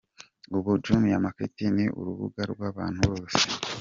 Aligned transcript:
ubu 0.55 0.69
Jumia 0.83 1.23
Market 1.25 1.55
ni 1.75 1.85
urubuga 1.99 2.41
rw’abantu 2.51 3.01
bose. 3.11 3.41